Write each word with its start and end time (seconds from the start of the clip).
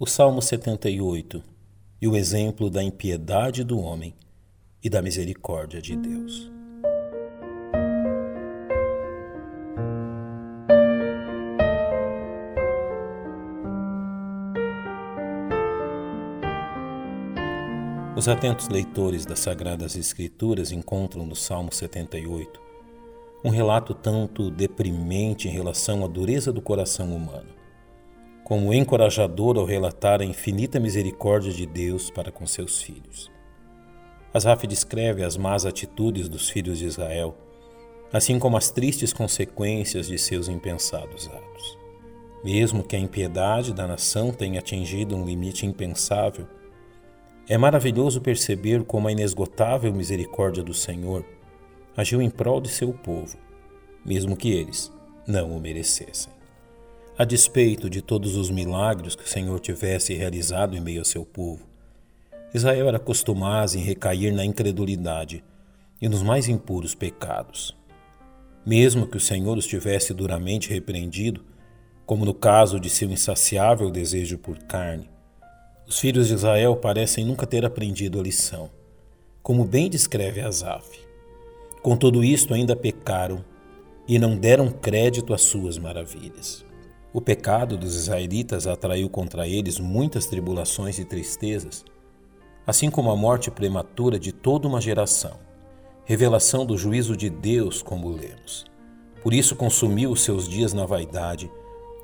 O 0.00 0.06
Salmo 0.06 0.40
78 0.40 1.42
e 2.00 2.06
o 2.06 2.14
exemplo 2.14 2.70
da 2.70 2.80
impiedade 2.80 3.64
do 3.64 3.80
homem 3.80 4.14
e 4.80 4.88
da 4.88 5.02
misericórdia 5.02 5.82
de 5.82 5.96
Deus. 5.96 6.48
Os 18.16 18.28
atentos 18.28 18.68
leitores 18.68 19.26
das 19.26 19.40
Sagradas 19.40 19.96
Escrituras 19.96 20.70
encontram 20.70 21.26
no 21.26 21.34
Salmo 21.34 21.74
78 21.74 22.60
um 23.44 23.50
relato 23.50 23.92
tanto 23.94 24.48
deprimente 24.48 25.48
em 25.48 25.50
relação 25.50 26.04
à 26.04 26.06
dureza 26.06 26.52
do 26.52 26.62
coração 26.62 27.12
humano 27.16 27.57
como 28.48 28.72
encorajador 28.72 29.58
ao 29.58 29.66
relatar 29.66 30.22
a 30.22 30.24
infinita 30.24 30.80
misericórdia 30.80 31.52
de 31.52 31.66
Deus 31.66 32.10
para 32.10 32.32
com 32.32 32.46
seus 32.46 32.80
filhos. 32.80 33.30
Asaf 34.32 34.66
descreve 34.66 35.22
as 35.22 35.36
más 35.36 35.66
atitudes 35.66 36.30
dos 36.30 36.48
filhos 36.48 36.78
de 36.78 36.86
Israel, 36.86 37.36
assim 38.10 38.38
como 38.38 38.56
as 38.56 38.70
tristes 38.70 39.12
consequências 39.12 40.08
de 40.08 40.16
seus 40.16 40.48
impensados 40.48 41.28
atos. 41.28 41.78
Mesmo 42.42 42.82
que 42.82 42.96
a 42.96 42.98
impiedade 42.98 43.74
da 43.74 43.86
nação 43.86 44.32
tenha 44.32 44.60
atingido 44.60 45.14
um 45.14 45.26
limite 45.26 45.66
impensável, 45.66 46.46
é 47.46 47.58
maravilhoso 47.58 48.18
perceber 48.18 48.82
como 48.84 49.08
a 49.08 49.12
inesgotável 49.12 49.92
misericórdia 49.92 50.62
do 50.62 50.72
Senhor 50.72 51.22
agiu 51.94 52.22
em 52.22 52.30
prol 52.30 52.62
de 52.62 52.70
seu 52.70 52.94
povo, 52.94 53.36
mesmo 54.06 54.34
que 54.38 54.50
eles 54.50 54.90
não 55.26 55.54
o 55.54 55.60
merecessem. 55.60 56.37
A 57.20 57.24
despeito 57.24 57.90
de 57.90 58.00
todos 58.00 58.36
os 58.36 58.48
milagres 58.48 59.16
que 59.16 59.24
o 59.24 59.28
Senhor 59.28 59.58
tivesse 59.58 60.14
realizado 60.14 60.76
em 60.76 60.80
meio 60.80 61.00
ao 61.00 61.04
seu 61.04 61.24
povo, 61.24 61.66
Israel 62.54 62.86
era 62.86 62.96
acostumado 62.96 63.74
em 63.74 63.80
recair 63.80 64.32
na 64.32 64.44
incredulidade 64.44 65.42
e 66.00 66.08
nos 66.08 66.22
mais 66.22 66.46
impuros 66.46 66.94
pecados. 66.94 67.76
Mesmo 68.64 69.04
que 69.04 69.16
o 69.16 69.20
Senhor 69.20 69.58
os 69.58 69.66
tivesse 69.66 70.14
duramente 70.14 70.70
repreendido, 70.70 71.44
como 72.06 72.24
no 72.24 72.32
caso 72.32 72.78
de 72.78 72.88
seu 72.88 73.10
insaciável 73.10 73.90
desejo 73.90 74.38
por 74.38 74.56
carne, 74.58 75.10
os 75.88 75.98
filhos 75.98 76.28
de 76.28 76.34
Israel 76.34 76.76
parecem 76.76 77.24
nunca 77.24 77.48
ter 77.48 77.64
aprendido 77.64 78.20
a 78.20 78.22
lição, 78.22 78.70
como 79.42 79.64
bem 79.64 79.90
descreve 79.90 80.40
Asaf. 80.40 81.00
Com 81.82 81.96
tudo 81.96 82.22
isto 82.22 82.54
ainda 82.54 82.76
pecaram 82.76 83.44
e 84.06 84.20
não 84.20 84.36
deram 84.36 84.70
crédito 84.70 85.34
às 85.34 85.42
suas 85.42 85.78
maravilhas. 85.78 86.67
O 87.12 87.20
pecado 87.22 87.78
dos 87.78 87.94
israelitas 87.94 88.66
atraiu 88.66 89.08
contra 89.08 89.48
eles 89.48 89.78
muitas 89.78 90.26
tribulações 90.26 90.98
e 90.98 91.04
tristezas, 91.06 91.84
assim 92.66 92.90
como 92.90 93.10
a 93.10 93.16
morte 93.16 93.50
prematura 93.50 94.18
de 94.18 94.30
toda 94.30 94.68
uma 94.68 94.80
geração, 94.80 95.38
revelação 96.04 96.66
do 96.66 96.76
juízo 96.76 97.16
de 97.16 97.30
Deus, 97.30 97.80
como 97.80 98.10
lemos. 98.10 98.66
Por 99.22 99.32
isso 99.32 99.56
consumiu 99.56 100.10
os 100.10 100.22
seus 100.22 100.46
dias 100.46 100.74
na 100.74 100.84
vaidade 100.84 101.50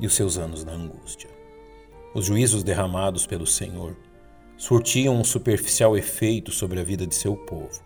e 0.00 0.06
os 0.06 0.14
seus 0.14 0.38
anos 0.38 0.64
na 0.64 0.72
angústia. 0.72 1.28
Os 2.14 2.24
juízos 2.24 2.62
derramados 2.62 3.26
pelo 3.26 3.46
Senhor 3.46 3.94
surtiam 4.56 5.16
um 5.16 5.24
superficial 5.24 5.96
efeito 5.98 6.50
sobre 6.50 6.80
a 6.80 6.84
vida 6.84 7.06
de 7.06 7.14
seu 7.14 7.36
povo, 7.36 7.82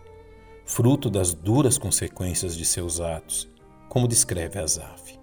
fruto 0.65 1.09
das 1.09 1.33
duras 1.33 1.77
consequências 1.77 2.55
de 2.55 2.63
seus 2.63 3.01
atos, 3.01 3.49
como 3.89 4.07
descreve 4.07 4.57
Asaf. 4.57 5.19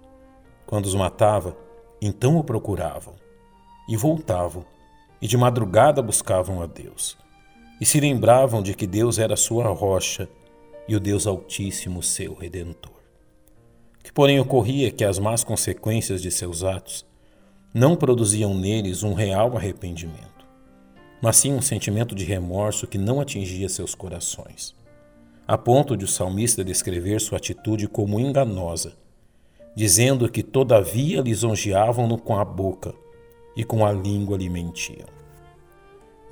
Quando 0.65 0.85
os 0.85 0.93
matava, 0.93 1.57
então 2.01 2.37
o 2.37 2.43
procuravam, 2.43 3.15
e 3.89 3.97
voltavam, 3.97 4.65
e 5.21 5.27
de 5.27 5.35
madrugada 5.35 6.01
buscavam 6.01 6.61
a 6.61 6.67
Deus, 6.67 7.17
e 7.81 7.85
se 7.85 7.99
lembravam 7.99 8.61
de 8.61 8.73
que 8.75 8.85
Deus 8.85 9.17
era 9.17 9.35
sua 9.35 9.67
rocha 9.69 10.29
e 10.87 10.95
o 10.95 10.99
Deus 10.99 11.25
Altíssimo 11.25 12.03
seu 12.03 12.33
redentor. 12.33 12.93
Que, 14.03 14.11
porém, 14.11 14.39
ocorria 14.39 14.91
que 14.91 15.03
as 15.03 15.19
más 15.19 15.43
consequências 15.43 16.21
de 16.21 16.31
seus 16.31 16.63
atos 16.63 17.05
não 17.73 17.95
produziam 17.95 18.53
neles 18.53 19.03
um 19.03 19.13
real 19.13 19.57
arrependimento, 19.57 20.45
mas 21.21 21.37
sim 21.37 21.51
um 21.51 21.61
sentimento 21.61 22.13
de 22.13 22.23
remorso 22.23 22.87
que 22.87 22.97
não 22.97 23.19
atingia 23.19 23.67
seus 23.67 23.95
corações, 23.95 24.75
a 25.47 25.57
ponto 25.57 25.97
de 25.97 26.05
o 26.05 26.07
salmista 26.07 26.63
descrever 26.63 27.19
sua 27.19 27.37
atitude 27.37 27.87
como 27.87 28.19
enganosa 28.19 28.93
dizendo 29.77 30.27
que 30.27 30.41
todavia 30.41 31.21
lisonjeavam-no 31.21 32.17
com 32.17 32.35
a 32.35 32.43
boca 32.43 32.95
e 33.55 33.63
com 33.63 33.85
a 33.85 33.91
língua 33.91 34.35
lhe 34.35 34.49
mentiam. 34.49 35.07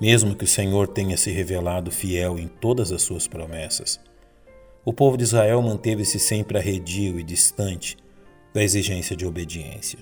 Mesmo 0.00 0.34
que 0.34 0.42
o 0.42 0.48
Senhor 0.48 0.88
tenha 0.88 1.16
se 1.16 1.30
revelado 1.30 1.92
fiel 1.92 2.40
em 2.40 2.48
todas 2.48 2.90
as 2.90 3.02
suas 3.02 3.28
promessas, 3.28 4.00
o 4.84 4.92
povo 4.92 5.16
de 5.16 5.22
Israel 5.22 5.62
manteve-se 5.62 6.18
sempre 6.18 6.58
arredio 6.58 7.20
e 7.20 7.22
distante 7.22 7.96
da 8.52 8.64
exigência 8.64 9.14
de 9.14 9.24
obediência, 9.24 10.00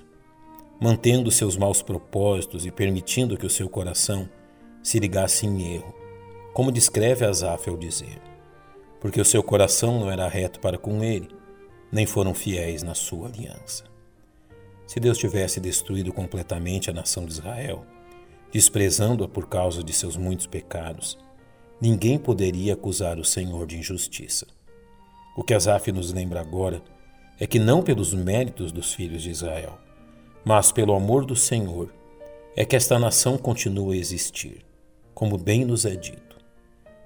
mantendo 0.81 1.31
seus 1.31 1.55
maus 1.55 1.83
propósitos 1.83 2.65
e 2.65 2.71
permitindo 2.71 3.37
que 3.37 3.45
o 3.45 3.51
seu 3.51 3.69
coração 3.69 4.27
se 4.83 4.99
ligasse 4.99 5.47
em 5.47 5.75
erro, 5.75 5.95
como 6.55 6.73
descreve 6.73 7.27
Asaf 7.27 7.69
ao 7.69 7.77
dizer, 7.77 8.23
porque 8.99 9.21
o 9.21 9.25
seu 9.25 9.43
coração 9.43 10.01
não 10.01 10.11
era 10.11 10.27
reto 10.29 10.61
para 10.61 10.79
com 10.79 11.05
ele, 11.05 11.29
nem 11.95 12.07
foram 12.07 12.35
fiéis 12.35 12.83
na 12.83 12.93
sua 12.93 13.29
aliança. 13.29 13.85
Se 14.85 14.99
Deus 14.99 15.17
tivesse 15.17 15.61
destruído 15.61 16.13
completamente 16.13 16.91
a 16.91 16.93
nação 16.93 17.25
de 17.25 17.35
Israel, 17.35 17.87
desprezando-a 18.53 19.29
por 19.29 19.49
causa 19.49 19.81
de 19.81 19.93
seus 19.93 20.17
muitos 20.17 20.49
pecados, 20.49 21.17
ninguém 21.81 22.19
poderia 22.19 22.75
acusar 22.75 23.21
o 23.21 23.25
Senhor 23.25 23.65
de 23.65 23.79
injustiça. 23.79 24.45
O 25.37 25.45
que 25.45 25.55
Asaf 25.55 25.93
nos 25.93 26.13
lembra 26.13 26.41
agora 26.41 26.83
é 27.39 27.47
que 27.47 27.61
não 27.61 27.81
pelos 27.81 28.13
méritos 28.13 28.73
dos 28.73 28.93
filhos 28.93 29.23
de 29.23 29.31
Israel, 29.31 29.79
mas 30.45 30.73
pelo 30.73 30.97
amor 30.97 31.25
do 31.25 31.37
Senhor, 31.37 31.95
é 32.57 32.65
que 32.65 32.75
esta 32.75 32.99
nação 32.99 33.39
continua 33.39 33.95
a 33.95 33.97
existir, 33.97 34.67
como 35.15 35.39
bem 35.39 35.65
nos 35.65 35.85
é 35.85 35.95
dito. 35.95 36.39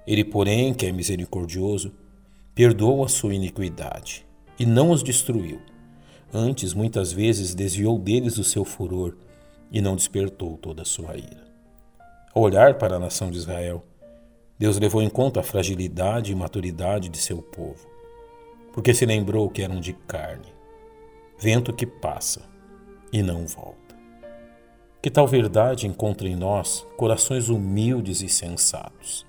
Ele, 0.07 0.23
porém, 0.23 0.73
que 0.73 0.87
é 0.87 0.91
misericordioso, 0.91 1.93
perdoa 2.55 3.05
a 3.05 3.09
sua 3.09 3.35
iniquidade 3.35 4.27
e 4.59 4.65
não 4.65 4.91
os 4.91 5.01
destruiu. 5.01 5.61
Antes, 6.33 6.73
muitas 6.73 7.11
vezes, 7.11 7.55
desviou 7.55 7.97
deles 7.97 8.37
o 8.37 8.43
seu 8.43 8.65
furor 8.65 9.15
e 9.71 9.81
não 9.81 9.95
despertou 9.95 10.57
toda 10.57 10.81
a 10.81 10.85
sua 10.85 11.15
ira. 11.17 11.47
Ao 12.33 12.43
olhar 12.43 12.77
para 12.77 12.97
a 12.97 12.99
nação 12.99 13.31
de 13.31 13.37
Israel, 13.37 13.83
Deus 14.57 14.77
levou 14.77 15.01
em 15.01 15.09
conta 15.09 15.39
a 15.39 15.43
fragilidade 15.43 16.31
e 16.31 16.35
maturidade 16.35 17.09
de 17.09 17.17
seu 17.17 17.41
povo, 17.41 17.87
porque 18.73 18.93
se 18.93 19.05
lembrou 19.05 19.49
que 19.49 19.61
eram 19.61 19.79
de 19.79 19.93
carne, 19.93 20.53
vento 21.39 21.73
que 21.73 21.85
passa 21.85 22.41
e 23.11 23.23
não 23.23 23.47
volta. 23.47 23.95
Que 25.01 25.09
tal 25.09 25.25
verdade 25.25 25.87
encontre 25.87 26.29
em 26.29 26.35
nós 26.35 26.85
corações 26.97 27.47
humildes 27.47 28.21
e 28.21 28.27
sensatos, 28.27 29.25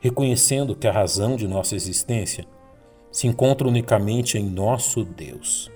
reconhecendo 0.00 0.76
que 0.76 0.86
a 0.86 0.92
razão 0.92 1.34
de 1.34 1.48
nossa 1.48 1.74
existência 1.74 2.44
se 3.12 3.26
encontra 3.26 3.68
unicamente 3.68 4.38
em 4.38 4.44
nosso 4.44 5.04
Deus, 5.04 5.70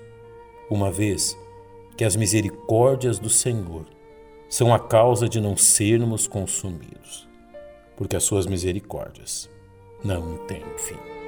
uma 0.69 0.91
vez 0.91 1.37
que 1.95 2.03
as 2.03 2.15
misericórdias 2.15 3.19
do 3.19 3.29
Senhor 3.29 3.85
são 4.49 4.73
a 4.73 4.79
causa 4.79 5.29
de 5.29 5.39
não 5.39 5.55
sermos 5.55 6.27
consumidos, 6.27 7.29
porque 7.95 8.15
as 8.15 8.23
suas 8.23 8.47
misericórdias 8.47 9.49
não 10.03 10.37
têm 10.47 10.63
fim. 10.77 11.26